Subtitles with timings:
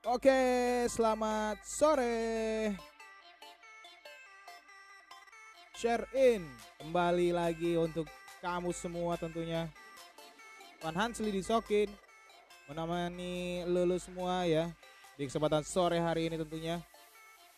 [0.00, 0.32] Oke,
[0.88, 2.72] selamat sore.
[5.76, 6.48] Share in
[6.80, 8.08] kembali lagi untuk
[8.40, 9.68] kamu semua tentunya.
[10.80, 11.92] Van Hansli disokin
[12.64, 14.72] menemani lulu semua ya
[15.20, 16.80] di kesempatan sore hari ini tentunya.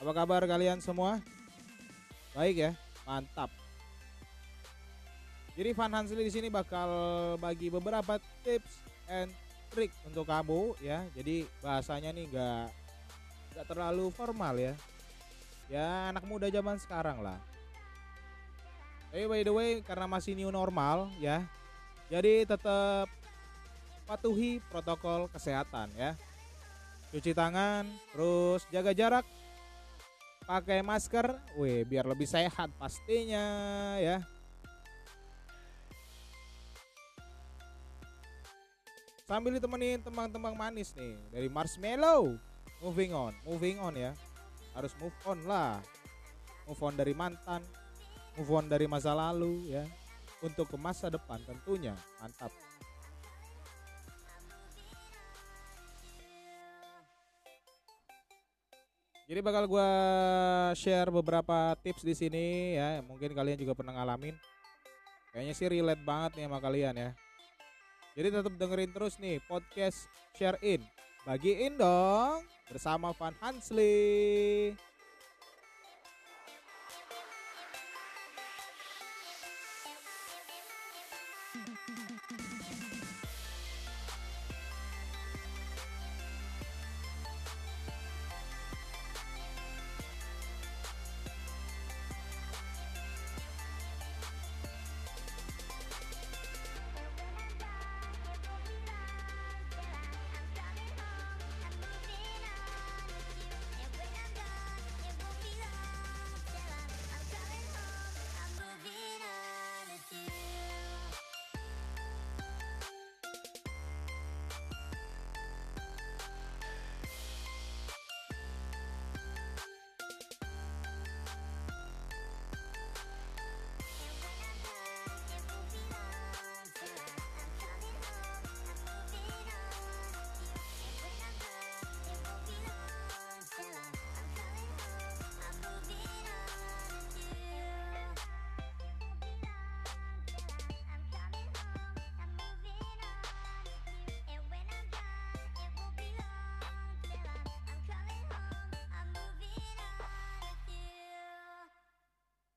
[0.02, 1.23] Apa kabar kalian semua?
[2.34, 2.70] Baik ya,
[3.06, 3.55] mantap.
[5.55, 6.91] Jadi Van Hansli di sini bakal
[7.38, 9.30] bagi beberapa tips and
[9.73, 11.09] trik untuk kamu ya.
[11.17, 12.65] Jadi bahasanya nih nggak
[13.57, 14.77] nggak terlalu formal ya.
[15.73, 17.41] Ya anak muda zaman sekarang lah.
[19.09, 21.45] Tapi by the way karena masih new normal ya.
[22.12, 23.09] Jadi tetap
[24.05, 26.12] patuhi protokol kesehatan ya.
[27.12, 29.25] Cuci tangan, terus jaga jarak,
[30.48, 33.45] pakai masker, weh biar lebih sehat pastinya
[34.01, 34.25] ya.
[39.23, 42.34] Sambil ditemenin teman-teman manis nih dari Marshmallow.
[42.83, 44.11] Moving on, moving on ya.
[44.75, 45.79] Harus move on lah.
[46.67, 47.62] Move on dari mantan,
[48.34, 49.87] move on dari masa lalu ya.
[50.42, 51.95] Untuk ke masa depan tentunya.
[52.19, 52.51] Mantap.
[59.31, 59.89] Jadi bakal gua
[60.75, 62.98] share beberapa tips di sini ya.
[63.07, 64.34] Mungkin kalian juga pernah ngalamin.
[65.31, 67.11] Kayaknya sih relate banget nih sama kalian ya.
[68.12, 70.05] Jadi tetap dengerin terus nih podcast
[70.36, 70.84] Share In.
[71.24, 74.77] Bagiin dong bersama Van Hansli.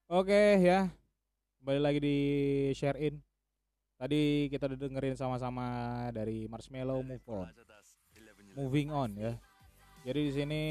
[0.05, 0.85] Oke ya,
[1.57, 2.17] kembali lagi di
[2.77, 3.17] Share In.
[3.97, 5.65] Tadi kita udah dengerin sama-sama
[6.13, 7.49] dari Marshmallow Move On,
[8.53, 9.33] Moving On ya.
[10.05, 10.63] Jadi di sini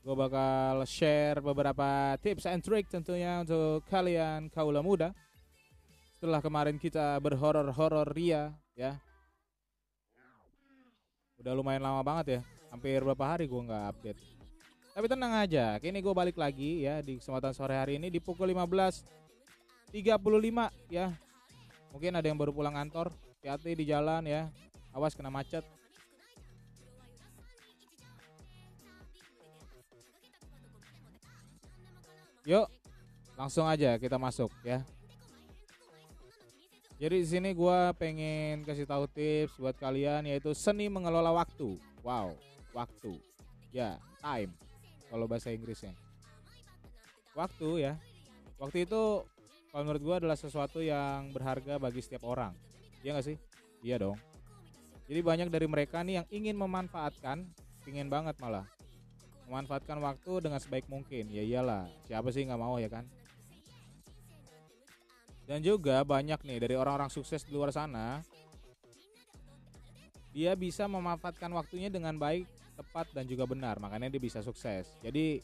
[0.00, 5.12] gue bakal share beberapa tips and trick tentunya untuk kalian kaula muda.
[6.16, 8.96] Setelah kemarin kita berhoror-horor ria ya.
[11.36, 12.42] Udah lumayan lama banget ya,
[12.72, 14.41] hampir berapa hari gue nggak update.
[14.92, 18.52] Tapi tenang aja, kini gue balik lagi ya di kesempatan sore hari ini di pukul
[18.52, 19.96] 15.35
[20.92, 21.16] ya.
[21.96, 23.08] Mungkin ada yang baru pulang kantor,
[23.40, 24.52] hati-hati di jalan ya.
[24.92, 25.64] Awas kena macet.
[32.44, 32.68] Yuk,
[33.40, 34.84] langsung aja kita masuk ya.
[37.00, 41.80] Jadi di sini gue pengen kasih tahu tips buat kalian yaitu seni mengelola waktu.
[42.04, 42.36] Wow,
[42.76, 43.16] waktu.
[43.72, 44.52] Ya, time
[45.12, 45.92] kalau bahasa Inggrisnya.
[47.36, 47.94] Waktu ya.
[48.56, 49.28] Waktu itu
[49.68, 52.56] kalau menurut gua adalah sesuatu yang berharga bagi setiap orang.
[53.04, 53.36] Iya gak sih?
[53.84, 54.16] Iya dong.
[55.04, 57.44] Jadi banyak dari mereka nih yang ingin memanfaatkan,
[57.84, 58.64] ingin banget malah
[59.50, 61.28] memanfaatkan waktu dengan sebaik mungkin.
[61.28, 63.04] Ya iyalah, siapa sih nggak mau ya kan?
[65.44, 68.24] Dan juga banyak nih dari orang-orang sukses di luar sana,
[70.32, 72.48] dia bisa memanfaatkan waktunya dengan baik
[72.82, 74.90] tepat dan juga benar makanya dia bisa sukses.
[75.00, 75.38] Jadi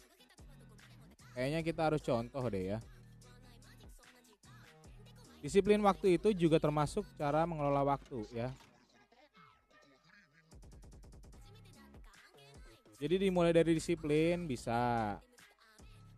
[1.38, 2.78] kayaknya kita harus contoh deh ya.
[5.38, 8.50] Disiplin waktu itu juga termasuk cara mengelola waktu ya.
[12.98, 15.14] Jadi dimulai dari disiplin bisa.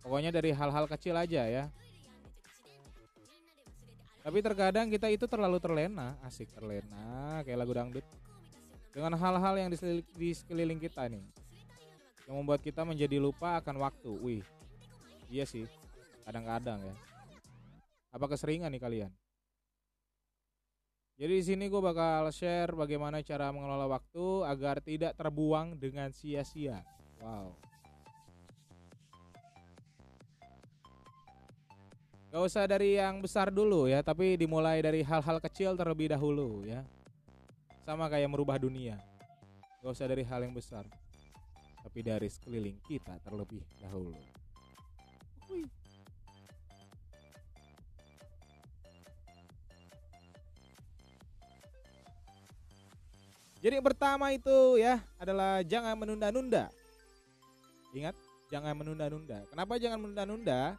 [0.01, 1.69] Pokoknya dari hal-hal kecil aja ya.
[4.21, 8.05] Tapi terkadang kita itu terlalu terlena asik terlena kayak lagu dangdut
[8.91, 9.71] dengan hal-hal yang
[10.15, 11.23] di sekeliling kita nih
[12.31, 14.11] yang membuat kita menjadi lupa akan waktu.
[14.23, 14.45] Wih,
[15.27, 15.67] iya sih,
[16.23, 16.95] kadang-kadang ya.
[18.11, 19.13] Apa keseringan nih kalian?
[21.21, 26.81] Jadi di sini gue bakal share bagaimana cara mengelola waktu agar tidak terbuang dengan sia-sia.
[27.21, 27.53] Wow.
[32.31, 36.87] Gak usah dari yang besar dulu ya, tapi dimulai dari hal-hal kecil terlebih dahulu ya.
[37.91, 39.03] Sama kayak merubah dunia.
[39.83, 40.87] Gak usah dari hal yang besar,
[41.83, 44.15] tapi dari sekeliling kita terlebih dahulu.
[45.51, 45.67] Hui.
[53.59, 56.71] Jadi pertama itu ya adalah jangan menunda-nunda.
[57.91, 58.15] Ingat,
[58.55, 59.43] jangan menunda-nunda.
[59.51, 60.79] Kenapa jangan menunda-nunda?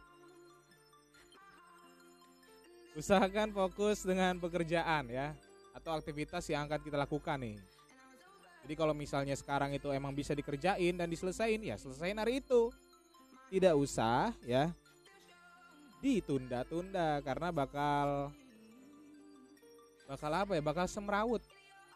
[2.96, 5.36] Usahakan fokus dengan pekerjaan ya
[5.82, 7.58] atau aktivitas yang akan kita lakukan nih.
[8.62, 12.70] Jadi kalau misalnya sekarang itu emang bisa dikerjain dan diselesain ya selesain hari itu.
[13.50, 14.70] Tidak usah ya
[15.98, 18.30] ditunda-tunda karena bakal
[20.06, 20.62] bakal apa ya?
[20.62, 21.42] Bakal semrawut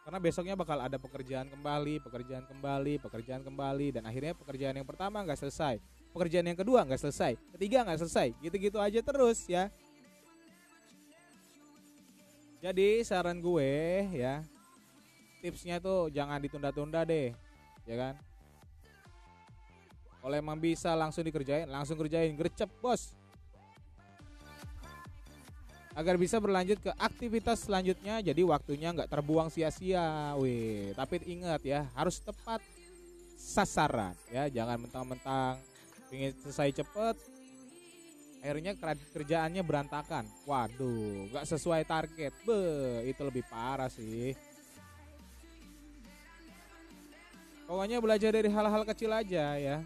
[0.07, 5.19] karena besoknya bakal ada pekerjaan kembali, pekerjaan kembali, pekerjaan kembali dan akhirnya pekerjaan yang pertama
[5.23, 5.83] nggak selesai,
[6.15, 9.67] pekerjaan yang kedua nggak selesai, ketiga nggak selesai, gitu-gitu aja terus ya.
[12.57, 13.73] Jadi saran gue
[14.17, 14.41] ya,
[15.45, 17.29] tipsnya tuh jangan ditunda-tunda deh,
[17.85, 18.13] ya kan?
[20.17, 23.13] Kalau emang bisa langsung dikerjain, langsung kerjain, gercep bos.
[25.97, 30.37] Agar bisa berlanjut ke aktivitas selanjutnya jadi waktunya nggak terbuang sia-sia.
[30.37, 32.61] Wih tapi ingat ya harus tepat
[33.33, 34.45] sasaran ya.
[34.45, 35.57] Jangan mentang-mentang
[36.13, 37.36] ingin selesai cepet
[38.47, 38.79] akhirnya
[39.11, 40.23] kerjaannya berantakan.
[40.47, 42.31] Waduh nggak sesuai target.
[42.47, 42.63] Be
[43.11, 44.31] itu lebih parah sih.
[47.67, 49.83] Pokoknya belajar dari hal-hal kecil aja ya.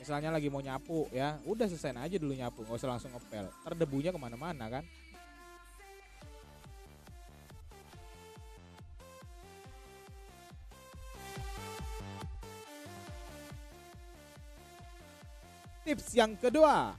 [0.00, 3.52] Misalnya lagi mau nyapu ya udah selesai aja dulu nyapu nggak usah langsung ngepel.
[3.60, 4.84] Terdebunya ke mana-mana kan.
[15.84, 16.96] Tips yang kedua.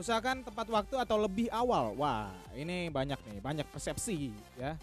[0.00, 1.92] Usahakan tepat waktu atau lebih awal.
[2.00, 4.80] Wah, ini banyak nih, banyak persepsi ya.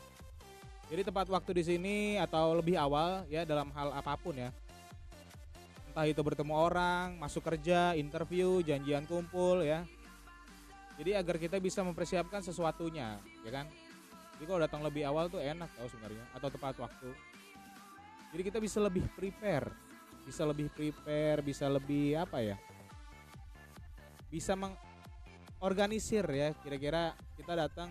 [0.93, 4.53] Jadi tepat waktu di sini atau lebih awal ya dalam hal apa pun ya.
[5.89, 9.81] Entah itu bertemu orang, masuk kerja, interview, janjian kumpul ya.
[11.01, 13.65] Jadi agar kita bisa mempersiapkan sesuatunya, ya kan?
[14.37, 17.09] Jadi kalau datang lebih awal tuh enak tau sebenarnya atau tepat waktu.
[18.37, 19.87] Jadi kita bisa lebih prepare
[20.27, 22.59] bisa lebih prepare, bisa lebih apa ya?
[24.27, 24.59] Bisa
[25.57, 27.89] mengorganisir ya, kira-kira kita datang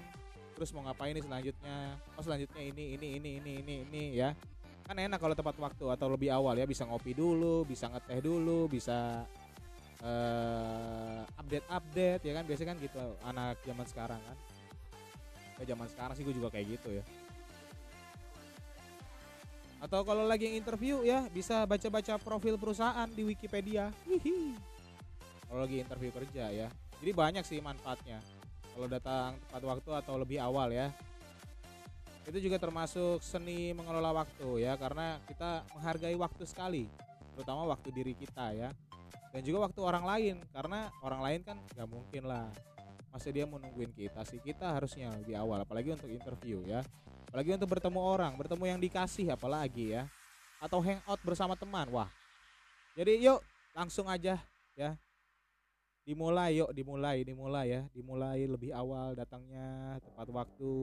[0.55, 1.99] terus mau ngapain nih selanjutnya?
[2.15, 4.31] Oh selanjutnya ini ini ini ini ini ini ya.
[4.87, 8.71] Kan enak kalau tepat waktu atau lebih awal ya, bisa ngopi dulu, bisa ngeteh dulu,
[8.71, 9.27] bisa
[10.01, 14.37] uh, update-update ya kan biasanya kan gitu anak zaman sekarang kan.
[15.59, 17.05] Ya zaman sekarang sih gue juga kayak gitu ya
[19.77, 23.93] atau kalau lagi interview ya bisa baca-baca profil perusahaan di Wikipedia.
[24.09, 24.57] Hihi.
[25.47, 26.69] Kalau lagi interview kerja ya.
[27.01, 28.19] Jadi banyak sih manfaatnya.
[28.73, 30.93] Kalau datang tepat waktu atau lebih awal ya.
[32.27, 36.91] Itu juga termasuk seni mengelola waktu ya karena kita menghargai waktu sekali,
[37.33, 38.69] terutama waktu diri kita ya.
[39.31, 42.51] Dan juga waktu orang lain karena orang lain kan nggak mungkin lah
[43.17, 46.85] masa dia mau nungguin kita sih kita harusnya lebih awal apalagi untuk interview ya
[47.33, 50.05] apalagi untuk bertemu orang bertemu yang dikasih apalagi ya
[50.61, 52.13] atau hangout bersama teman wah
[52.93, 53.41] jadi yuk
[53.73, 54.37] langsung aja
[54.77, 55.01] ya
[56.07, 57.83] dimulai yuk dimulai dimulai ya.
[57.91, 60.79] Dimulai lebih awal datangnya tepat waktu.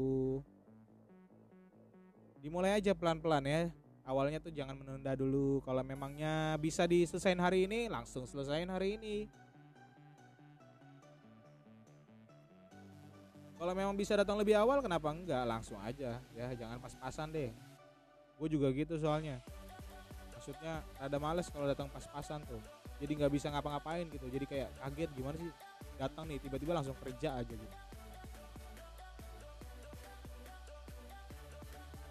[2.43, 3.71] Dimulai aja pelan-pelan ya.
[4.03, 5.63] Awalnya tuh jangan menunda dulu.
[5.63, 9.31] Kalau memangnya bisa diselesain hari ini langsung selesain hari ini.
[13.55, 15.47] Kalau memang bisa datang lebih awal kenapa enggak?
[15.47, 17.55] Langsung aja ya jangan pas-pasan deh.
[18.35, 19.39] Gue juga gitu soalnya.
[20.35, 22.59] Maksudnya ada males kalau datang pas-pasan tuh
[23.01, 24.25] jadi nggak bisa ngapa-ngapain gitu.
[24.29, 25.51] Jadi kayak kaget gimana sih
[25.97, 27.77] datang nih tiba-tiba langsung kerja aja gitu.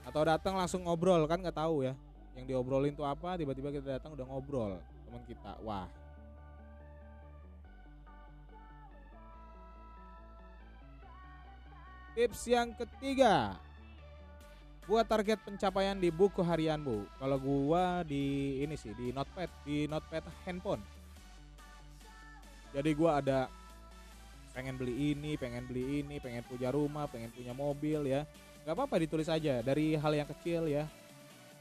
[0.03, 1.95] Atau datang langsung ngobrol kan nggak tahu ya.
[2.33, 5.53] Yang diobrolin tuh apa tiba-tiba kita datang udah ngobrol teman kita.
[5.63, 5.89] Wah.
[12.13, 13.57] Tips yang ketiga,
[14.87, 17.07] buat target pencapaian di buku harianmu.
[17.19, 20.83] Kalau gua di ini sih di notepad, di notepad handphone.
[22.75, 23.47] Jadi gua ada
[24.53, 28.27] pengen beli ini, pengen beli ini, pengen punya rumah, pengen punya mobil ya.
[28.63, 30.87] Gak apa-apa ditulis aja dari hal yang kecil ya.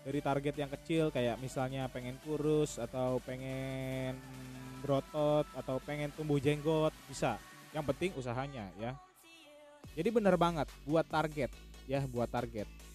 [0.02, 4.18] Dari target yang kecil kayak misalnya pengen kurus atau pengen
[4.82, 7.38] berotot atau pengen tumbuh jenggot bisa.
[7.72, 8.92] Yang penting usahanya ya
[9.96, 11.54] Jadi bener banget buat target
[11.86, 12.91] ya, buat target.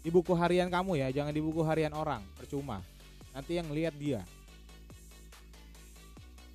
[0.00, 2.80] Di buku harian kamu ya, jangan di buku harian orang, percuma.
[3.36, 4.24] Nanti yang lihat dia.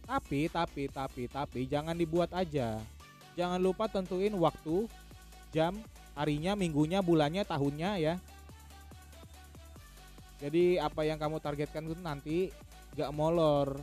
[0.06, 2.78] Tapi, tapi, tapi, tapi jangan dibuat aja.
[3.38, 4.90] Jangan lupa tentuin waktu,
[5.54, 5.78] jam,
[6.18, 8.16] harinya, minggunya, bulannya, tahunnya ya.
[10.42, 12.38] Jadi apa yang kamu targetkan itu nanti
[12.94, 13.78] gak molor.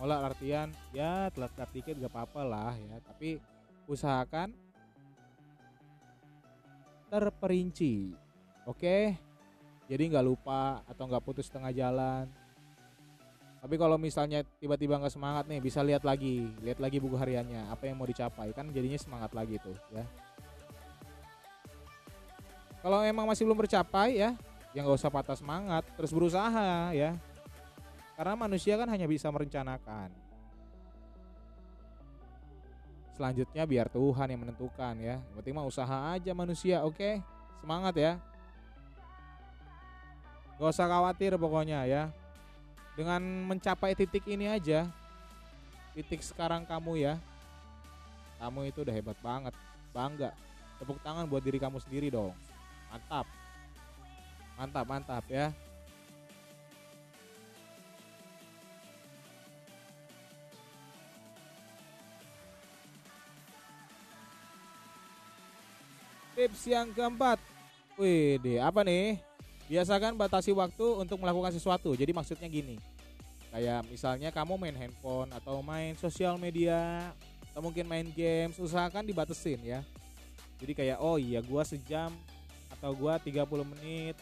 [0.00, 2.96] Molor artian ya telat-telat dikit gak apa-apa lah ya.
[3.04, 3.38] Tapi
[3.86, 4.52] usahakan
[7.12, 8.21] terperinci.
[8.66, 9.16] Oke.
[9.90, 12.30] Jadi nggak lupa atau nggak putus tengah jalan.
[13.62, 17.86] Tapi kalau misalnya tiba-tiba nggak semangat nih, bisa lihat lagi, lihat lagi buku hariannya, apa
[17.86, 20.02] yang mau dicapai, kan jadinya semangat lagi tuh, ya.
[22.82, 24.34] Kalau emang masih belum tercapai ya,
[24.74, 27.14] ya nggak usah patah semangat, terus berusaha ya.
[28.18, 30.10] Karena manusia kan hanya bisa merencanakan.
[33.14, 35.22] Selanjutnya biar Tuhan yang menentukan ya.
[35.22, 37.22] Yang penting mah usaha aja manusia, oke?
[37.62, 38.18] Semangat ya.
[40.62, 42.06] Gak usah khawatir pokoknya ya.
[42.94, 43.18] Dengan
[43.50, 44.86] mencapai titik ini aja
[45.90, 47.14] titik sekarang kamu ya
[48.38, 49.54] kamu itu udah hebat banget.
[49.90, 50.30] Bangga.
[50.78, 52.30] Tepuk tangan buat diri kamu sendiri dong.
[52.94, 53.26] Mantap.
[54.54, 55.50] Mantap mantap ya.
[66.38, 67.42] Tips yang keempat.
[67.98, 69.31] Wih apa nih
[69.70, 71.94] Biasakan batasi waktu untuk melakukan sesuatu.
[71.94, 72.76] Jadi maksudnya gini.
[73.52, 77.12] Kayak misalnya kamu main handphone atau main sosial media
[77.52, 79.84] atau mungkin main games, usahakan dibatesin ya.
[80.56, 82.08] Jadi kayak oh iya gua sejam
[82.72, 83.44] atau gua 30
[83.76, 84.16] menit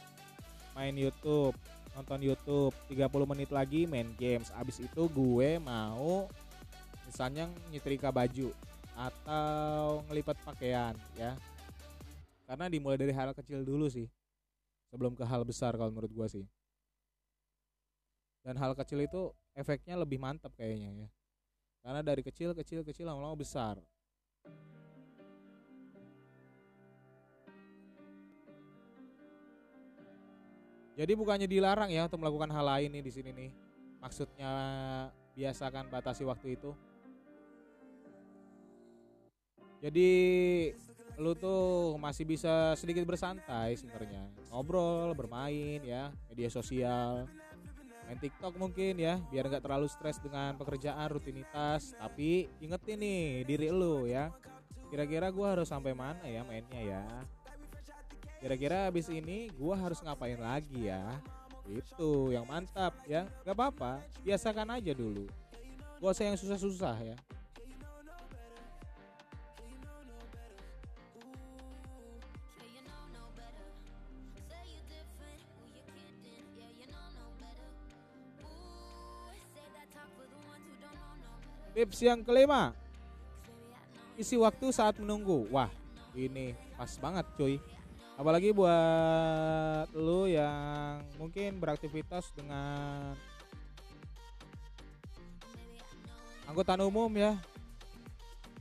[0.74, 1.54] main YouTube,
[1.94, 4.50] nonton YouTube, 30 menit lagi main games.
[4.54, 6.30] Abis itu gue mau
[7.06, 8.54] misalnya nyetrika baju
[8.94, 11.34] atau ngelipat pakaian ya.
[12.50, 14.10] Karena dimulai dari hal kecil dulu sih
[14.90, 16.44] sebelum ke hal besar kalau menurut gua sih.
[18.42, 21.08] Dan hal kecil itu efeknya lebih mantap kayaknya ya.
[21.80, 23.80] Karena dari kecil kecil kecil lama-lama besar.
[31.00, 33.50] Jadi bukannya dilarang ya untuk melakukan hal lain nih di sini nih.
[34.04, 34.52] Maksudnya
[35.32, 36.76] biasakan batasi waktu itu.
[39.80, 40.10] Jadi
[41.20, 44.24] lu tuh masih bisa sedikit bersantai sebenarnya.
[44.48, 47.28] Ngobrol bermain ya media sosial.
[48.08, 51.92] Main TikTok mungkin ya biar nggak terlalu stres dengan pekerjaan rutinitas.
[52.00, 54.32] Tapi ingetin nih diri lu ya.
[54.88, 57.04] Kira-kira gua harus sampai mana ya mainnya ya?
[58.40, 61.04] Kira-kira abis ini gua harus ngapain lagi ya?
[61.68, 63.28] Itu yang mantap ya.
[63.44, 65.28] Nggak apa-apa biasakan aja dulu.
[66.00, 67.16] Gak usah yang susah-susah ya
[81.70, 82.74] Tips yang kelima,
[84.18, 85.46] isi waktu saat menunggu.
[85.54, 85.70] Wah,
[86.18, 87.56] ini pas banget cuy.
[88.18, 93.16] Apalagi buat lu yang mungkin beraktivitas dengan
[96.44, 97.38] angkutan umum ya,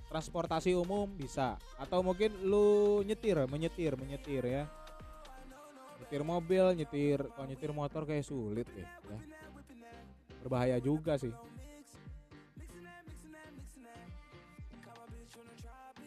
[0.08, 1.60] transportasi umum bisa.
[1.76, 4.64] Atau mungkin lu nyetir, menyetir, menyetir ya.
[6.00, 9.20] Nyetir mobil, nyetir, kalau nyetir motor kayak sulit deh ya.
[10.40, 11.34] Berbahaya juga sih.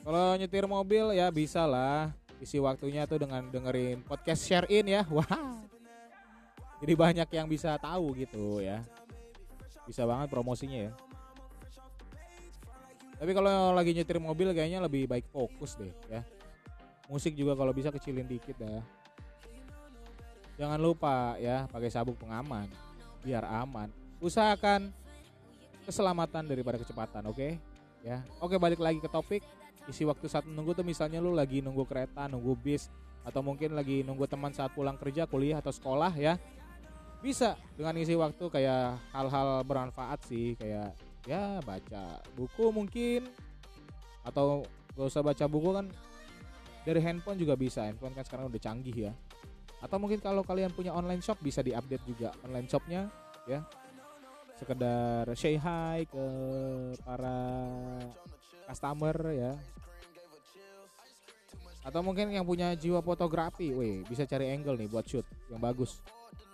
[0.02, 2.10] Kalau nyetir mobil ya bisa lah
[2.42, 5.06] isi waktunya tuh dengan dengerin podcast share in ya.
[5.14, 5.62] Wah.
[6.82, 8.82] Jadi banyak yang bisa tahu gitu ya.
[9.86, 10.92] Bisa banget promosinya ya.
[13.22, 16.26] Tapi kalau lagi nyetir mobil kayaknya lebih baik fokus deh ya.
[17.06, 18.82] Musik juga kalau bisa kecilin dikit dah.
[20.58, 22.66] Jangan lupa ya pakai sabuk pengaman
[23.22, 23.86] biar aman.
[24.18, 24.90] Usahakan
[25.86, 27.38] keselamatan daripada kecepatan, oke?
[27.38, 27.52] Okay?
[28.02, 28.26] Ya.
[28.42, 29.46] Oke, balik lagi ke topik
[29.90, 34.02] isi waktu saat menunggu tuh misalnya lu lagi nunggu kereta, nunggu bis atau mungkin lagi
[34.02, 36.38] nunggu teman saat pulang kerja, kuliah atau sekolah ya.
[37.22, 43.30] Bisa dengan isi waktu kayak hal-hal bermanfaat sih kayak ya baca buku mungkin
[44.26, 44.66] atau
[44.98, 45.86] gak usah baca buku kan
[46.82, 47.86] dari handphone juga bisa.
[47.86, 49.12] Handphone kan sekarang udah canggih ya.
[49.82, 53.10] Atau mungkin kalau kalian punya online shop bisa diupdate juga online shopnya
[53.46, 53.62] ya.
[54.58, 56.26] Sekedar say hi ke
[57.02, 57.38] para
[58.72, 59.52] customer ya
[61.82, 65.98] atau mungkin yang punya jiwa fotografi, weh bisa cari angle nih buat shoot yang bagus.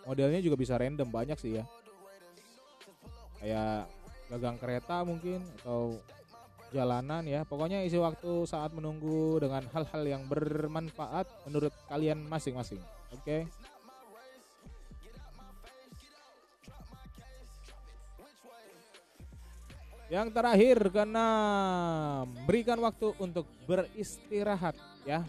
[0.09, 1.65] Modelnya juga bisa random banyak sih ya.
[3.37, 3.93] Kayak
[4.33, 6.01] gagang kereta mungkin atau
[6.73, 7.45] jalanan ya.
[7.45, 12.81] Pokoknya isi waktu saat menunggu dengan hal-hal yang bermanfaat menurut kalian masing-masing.
[13.13, 13.21] Oke.
[13.21, 13.41] Okay?
[20.09, 21.27] Yang terakhir karena
[22.49, 24.73] berikan waktu untuk beristirahat
[25.05, 25.21] ya.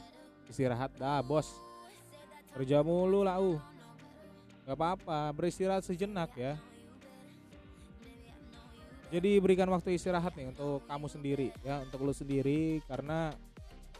[0.47, 1.51] Istirahat dah bos.
[2.55, 3.59] Kerja mulu lau.
[4.63, 6.55] Gak apa-apa, beristirahat sejenak ya.
[9.09, 13.33] Jadi berikan waktu istirahat nih untuk kamu sendiri ya, untuk lu sendiri karena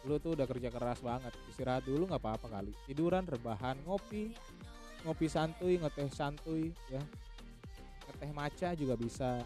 [0.05, 1.33] lu tuh udah kerja keras banget.
[1.49, 2.71] Istirahat dulu nggak apa-apa kali.
[2.85, 4.31] Tiduran, rebahan, ngopi,
[5.01, 7.01] ngopi santuy, ngeteh santuy ya.
[8.05, 9.41] Ngeteh maca juga bisa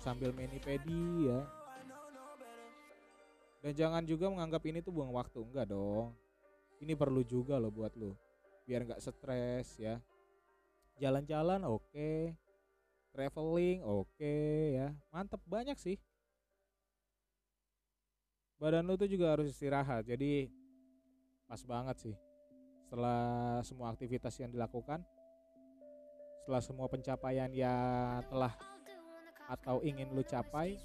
[0.00, 1.44] sambil pedi ya.
[3.60, 6.16] Dan jangan juga menganggap ini tuh buang waktu, enggak dong.
[6.80, 8.16] Ini perlu juga loh buat lu.
[8.64, 10.00] Biar nggak stres ya.
[10.96, 12.32] Jalan-jalan oke, okay
[13.10, 15.98] traveling oke okay, ya mantep banyak sih
[18.60, 20.46] badan lu tuh juga harus istirahat jadi
[21.50, 22.16] pas banget sih
[22.86, 25.02] setelah semua aktivitas yang dilakukan
[26.42, 28.54] setelah semua pencapaian yang telah
[29.50, 30.78] atau ingin lu capai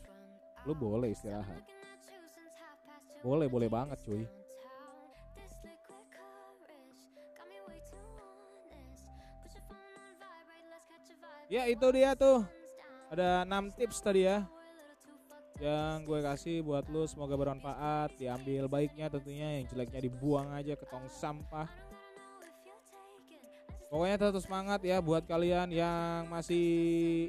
[0.66, 1.62] lu boleh istirahat
[3.22, 4.26] boleh boleh banget cuy
[11.46, 12.42] Ya itu dia tuh.
[13.14, 14.42] Ada 6 tips tadi ya.
[15.62, 20.84] Yang gue kasih buat lu semoga bermanfaat, diambil baiknya tentunya, yang jeleknya dibuang aja ke
[20.90, 21.70] tong sampah.
[23.88, 26.66] Pokoknya tetap semangat ya buat kalian yang masih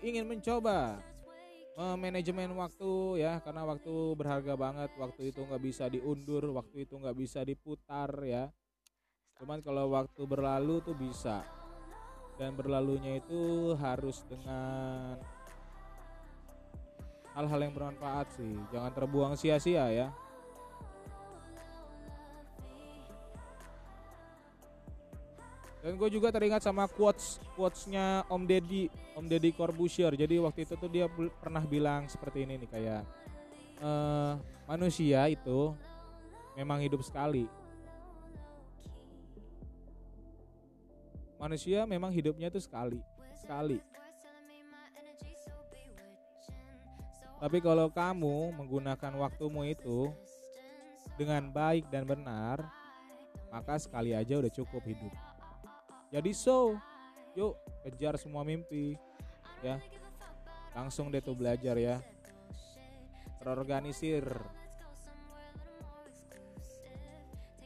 [0.03, 0.99] ingin mencoba
[1.77, 4.91] manajemen waktu ya karena waktu berharga banget.
[4.97, 8.49] Waktu itu nggak bisa diundur waktu itu nggak bisa diputar ya.
[9.37, 11.45] Cuman kalau waktu berlalu tuh bisa.
[12.37, 15.17] Dan berlalunya itu harus dengan
[17.33, 18.57] hal-hal yang bermanfaat sih.
[18.73, 20.09] Jangan terbuang sia-sia ya
[25.87, 30.11] dan gue juga teringat sama quotes quotesnya Om Deddy Om Deddy Corbusier.
[30.19, 31.07] Jadi waktu itu tuh dia
[31.39, 33.03] pernah bilang seperti ini nih kayak
[33.79, 33.91] e,
[34.67, 35.71] manusia itu
[36.59, 37.47] memang hidup sekali.
[41.39, 42.99] Manusia memang hidupnya itu sekali
[43.39, 43.79] sekali.
[47.39, 50.11] Tapi kalau kamu menggunakan waktumu itu
[51.15, 52.67] dengan baik dan benar
[53.55, 55.26] maka sekali aja udah cukup hidup
[56.11, 56.79] jadi so
[57.35, 58.97] yuk kejar semua mimpi
[59.61, 59.83] ya.
[60.73, 62.01] Langsung deh tuh belajar ya.
[63.41, 64.25] Terorganisir.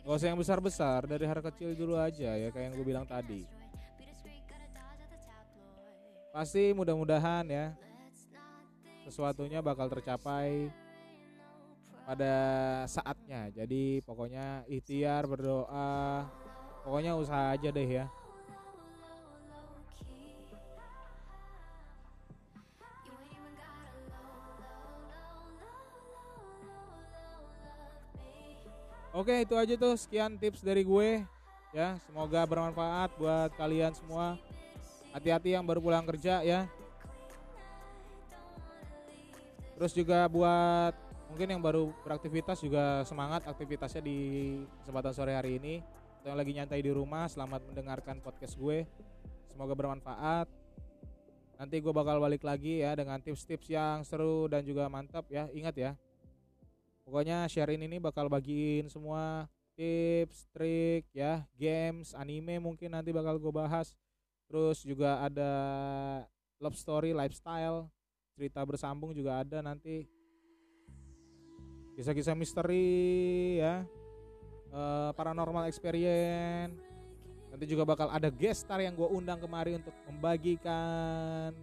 [0.01, 3.47] Gak usah yang besar-besar dari hal kecil dulu aja ya kayak yang gue bilang tadi.
[6.31, 7.75] Pasti mudah-mudahan ya
[9.07, 10.71] sesuatunya bakal tercapai
[12.07, 12.35] pada
[12.91, 13.51] saatnya.
[13.55, 16.27] Jadi pokoknya ikhtiar berdoa
[16.83, 18.07] pokoknya usaha aja deh ya
[29.21, 29.93] Oke itu aja tuh.
[30.01, 31.21] Sekian tips dari gue.
[31.77, 34.41] Ya semoga bermanfaat buat kalian semua.
[35.13, 36.65] Hati-hati yang baru pulang kerja ya.
[39.77, 40.97] Terus juga buat
[41.29, 44.19] mungkin yang baru beraktivitas juga semangat aktivitasnya di
[44.81, 45.85] kesempatan sore hari ini.
[46.25, 48.89] Atau yang lagi nyantai di rumah selamat mendengarkan podcast gue.
[49.53, 50.49] Semoga bermanfaat.
[51.61, 55.45] Nanti gue bakal balik lagi ya dengan tips-tips yang seru dan juga mantap ya.
[55.53, 55.93] Ingat ya
[57.11, 63.51] pokoknya sharein ini bakal bagiin semua tips, trik ya, games, anime mungkin nanti bakal gue
[63.51, 63.99] bahas
[64.51, 65.53] Terus juga ada
[66.59, 67.87] love story, lifestyle,
[68.35, 70.11] cerita bersambung juga ada nanti.
[71.95, 73.87] Kisah-kisah misteri ya.
[74.75, 76.75] Uh, paranormal experience.
[77.55, 81.55] Nanti juga bakal ada guest star yang gue undang kemari untuk membagikan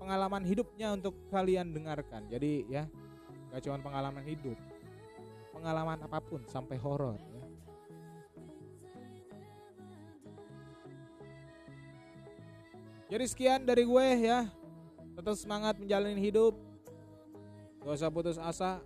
[0.00, 2.24] pengalaman hidupnya untuk kalian dengarkan.
[2.32, 2.88] Jadi ya,
[3.54, 4.58] gak cuma pengalaman hidup,
[5.54, 7.14] pengalaman apa pun sampai horor.
[13.06, 14.50] Jadi sekian dari gue ya.
[15.14, 16.58] Tetap semangat menjalani hidup.
[17.86, 18.82] Gak usah putus asa.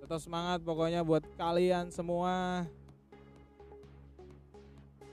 [0.00, 2.64] Tetap semangat pokoknya buat kalian semua.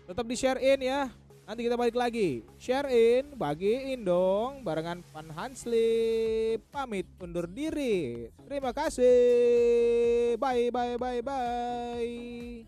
[0.08, 1.12] Tetap di share in ya.
[1.54, 2.42] Nanti kita balik lagi.
[2.58, 6.58] Share in, bagiin dong barengan Pan Hansli.
[6.74, 8.26] Pamit undur diri.
[8.50, 10.34] Terima kasih.
[10.42, 12.66] Bye bye bye bye.